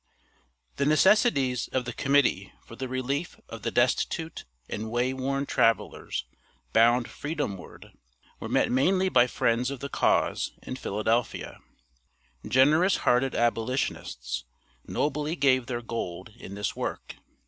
[0.77, 6.25] The necessities of the Committee for the relief of the destitute and way worn travelers
[6.73, 7.91] bound freedom ward,
[8.39, 11.59] were met mainly by friends of the cause in Philadelphia.
[12.43, 14.45] Generous hearted abolitionists
[14.87, 17.17] nobly gave their gold in this work.